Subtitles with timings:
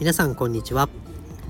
[0.00, 0.88] 皆さんこんにちは。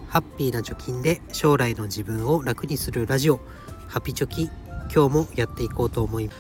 [0.07, 3.41] ハッピーな貯金で将来の自分を楽にするラジオ。
[3.89, 4.51] ハピチョキ
[4.95, 6.39] 今日もやっていこうと思います。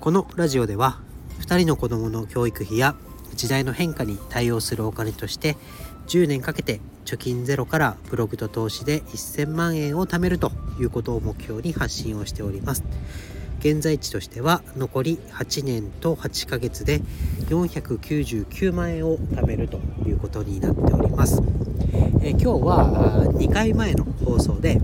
[0.00, 1.00] このラジオでは
[1.40, 2.94] 2人の子供の教育費や
[3.34, 5.56] 時代の変化に対応するお金として
[6.08, 12.84] 10年かけて貯金ゼロからブログと投資で1000万円を貯めるということを目標に発信をしております。
[13.68, 17.00] 現在地としては残り8年と8ヶ月で
[17.48, 21.42] 499万円を貯めるということになっております。
[22.22, 24.80] え今日は2回前の放送で、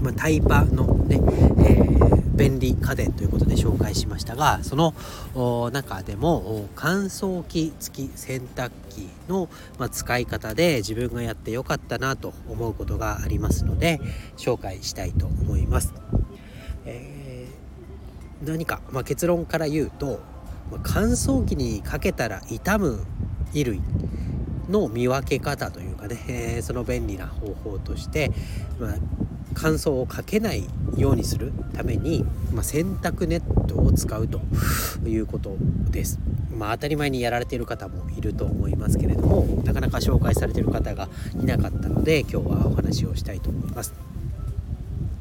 [0.00, 1.20] まあ、タイパのね、
[1.58, 4.94] えー、便利家電ということで紹介しましたがその
[5.72, 14.00] 中でも乾燥機付き洗濯機の、ま、使い方で自分がやってよかったなと思うことがありますので
[14.36, 15.92] 紹介したいと思います。
[16.84, 17.61] えー
[18.44, 20.20] 何か、まあ、結論から言うと、
[20.70, 23.04] まあ、乾燥機にかけたら傷む
[23.52, 23.80] 衣類
[24.68, 28.30] の見分け方というかね、えー、その便利な方法として、
[28.78, 28.94] まあ、
[29.54, 30.64] 乾燥をかけない
[30.96, 34.40] ようにするために、まあ、洗濯ネットを使うと
[35.06, 35.56] いうこと
[35.90, 36.18] です。
[36.56, 41.08] まあ、当たり前にやられている方もいると思いますけれどもなかなか紹介されている方が
[41.40, 43.94] いなかったので今日はお話をしたいと思います。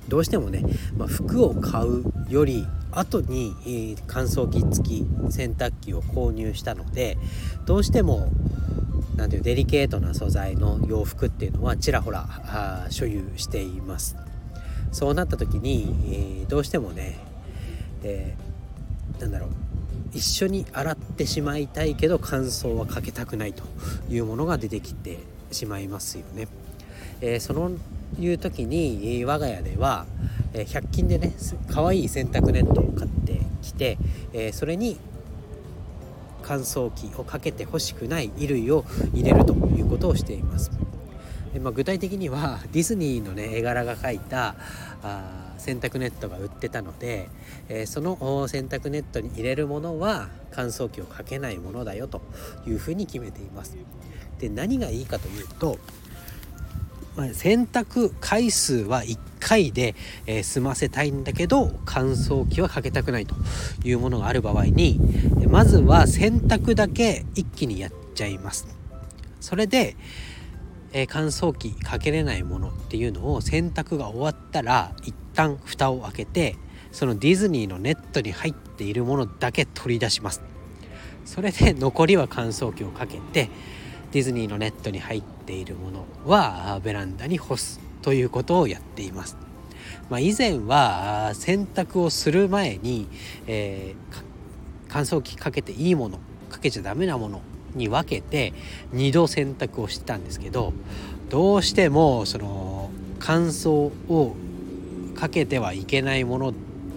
[0.08, 0.63] どうしてもね、
[0.97, 7.17] まあ、服を買うより後に、えー、乾燥機付き洗濯機を購入したので
[7.66, 8.30] どうしても
[9.16, 14.17] なんていうデリケートな素材の洋服っていうのはちらほらあ所有しています
[14.92, 17.19] そうなった時に、えー、どうしてもね、
[18.03, 19.50] えー、なんだろう
[20.14, 23.64] 一緒に洗ってしまいたいけど乾燥はかけたくないと
[24.09, 25.19] いうものが出てきて
[25.52, 26.47] しまいますよね。
[27.22, 27.72] えー、その
[28.19, 30.05] いう時に我が家では
[30.53, 31.33] 100均でね
[31.69, 33.97] 可愛い洗濯ネットを買ってきて
[34.51, 34.97] それに
[36.43, 40.71] 乾燥機をかけてほしくない衣類を入れるということをしています。
[41.53, 44.55] でまあ、具体的には ディズニーのね絵柄が描いた
[45.03, 47.29] あ洗濯ネットが売ってたので、
[47.67, 52.21] えー、その洗濯ネットに入れるものは乾燥機をかけないものだよと
[52.66, 53.77] いうふうに決めています。
[54.39, 55.77] で何がいいかというと、
[57.33, 59.95] 洗濯回数は1回で、
[60.25, 63.35] え、済ませたいんだけど乾燥機はかけたくないと
[63.83, 64.99] いうものがある場合に
[65.50, 68.67] まずは洗濯だけ一気にやっちゃいます。
[69.39, 69.97] それで、
[70.94, 76.55] え、乾燥機かけれないものっていうのを洗濯が終わったら一旦蓋を開けて
[76.91, 80.41] そのディズニーのネットに入っているものだけ取り出します。
[81.25, 83.50] それで残りは乾燥機をかけて
[84.11, 89.38] ディズニーのネットに入っているものはベランダに干すということをやっています。
[90.09, 93.07] まあ、以前は洗濯をする前に、
[93.47, 94.23] えー、
[94.89, 96.19] 乾燥機かけていいもの
[96.50, 97.41] かけちゃダメなもの
[97.75, 98.53] に分けて
[98.94, 100.73] 2度洗濯をしてたんですけど
[101.29, 103.69] どうしてもその乾燥
[104.09, 104.35] を
[105.16, 106.53] かけてはいけないもの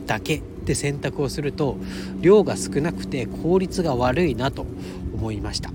[0.07, 1.77] だけで洗濯をすると
[2.21, 4.67] 量が少なくて効率が悪いなと
[5.15, 5.71] 思いました。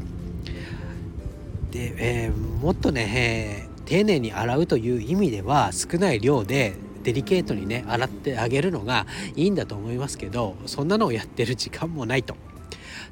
[1.72, 12.36] で、えー、もっとね、えー、丁寧に洗うという意味では少ない量でデリケートにね洗ってあげるのがいいんだと思いますけどそんなのをやってる時間もないと。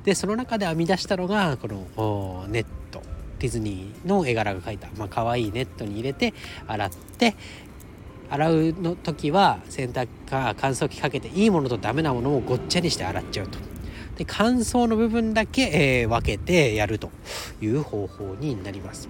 [0.04, 3.02] でその中で編み出したのがこのネット
[3.40, 6.34] ディズニーの絵柄が描いた、まあ可愛いネットに入れて
[6.66, 7.36] 洗って
[8.30, 13.77] 洗うの時は洗濯か乾燥機かけていいものとダメなものをごっちゃにして洗っちゃうと。
[14.18, 17.12] で乾燥の部分だけ、えー、分けてやると
[17.62, 19.08] いう方法になります。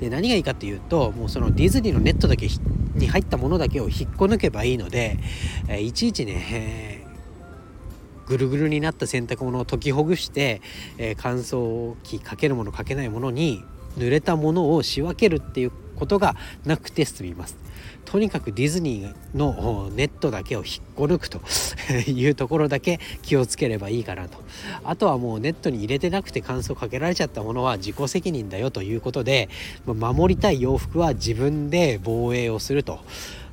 [0.00, 2.48] で何がいいかというともうそのディズニーのネットだけ
[2.94, 5.18] に入ったものだけを引っこ抜けばいいので、
[5.68, 10.60] えー、いちいちね、えー、ぐるぐるになった洗濯物を解きほぐして、
[10.98, 13.64] えー、乾燥機かけるものかけないものに
[13.96, 17.56] 濡れたものを仕分けるっていうことがなくて済みます。
[18.04, 21.40] とにかくディズニーのネットだけを引っこ抜くと
[22.08, 24.38] いうところだけ気をつければいいかなと
[24.84, 29.48] あとはもうネットに入れてなくて乾燥かけられちゃったものは自己責任だよということで
[29.86, 33.00] 守りたい洋服は自分で防衛をすると。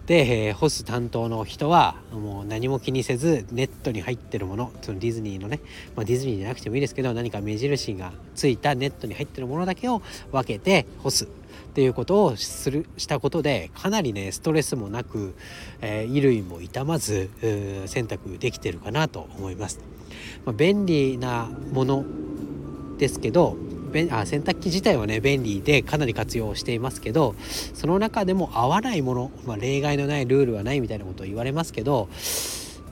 [0.05, 5.61] で、えー、干す担当の人はもう何も気にせずネットに入ってるものそのディズニーのね、
[5.95, 10.01] まあ、ディズニーじゃなくてもいいですけど何か目印がついたネットに入ってるものだけを
[10.31, 11.27] 分けて干すっ
[11.73, 15.33] ていうことをするしたことでかなりねストレスもなく、
[15.81, 17.29] えー、衣類も傷まず
[17.87, 19.79] 洗濯できてるかなと思います。
[20.45, 22.05] まあ、便利なもの
[22.97, 23.57] ですけど
[24.11, 27.35] あ洗濯機自体はね便利でかなり活用していますけど
[27.73, 32.09] その中でも合わないもの、まあ、例外のないルールはないみたいなことを言われますけど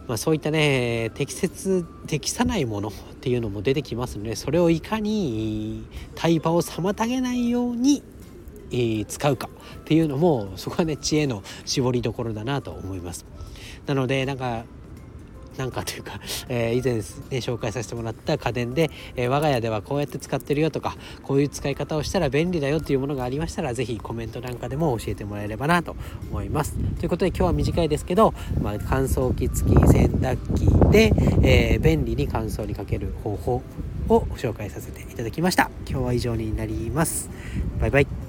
[0.07, 8.03] まあ、そういったね適切適さないものっていうのも出てきますのでそれをいかに対話を妨げないように、
[9.07, 9.49] 使うか
[9.81, 13.25] っていうのもそこはね知恵の絞りどころだなと思います。
[13.85, 14.65] なのでなんか
[15.57, 16.19] なんかというか、
[16.49, 17.01] えー、以前、ね、
[17.39, 25.95] 紹介させてもらった家電で、えー、我が家ではこうやって使ってるよとかこういう使い方をしたら便利だよっていうものがありましたら是非コメントなんかでも教えてもらえればなと
[26.29, 26.75] 思います。
[26.99, 31.13] ということで今日は短いですけど、まあ、乾燥機付き洗濯機で、
[31.43, 33.61] えー、便利に乾燥にかける方法
[34.07, 35.69] を紹介させていただきました。
[35.87, 37.29] 今日は以上になります。
[37.79, 38.20] バイバイ。